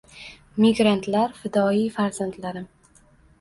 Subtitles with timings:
[0.63, 2.67] Migrantlar— fidoyi farzandlarim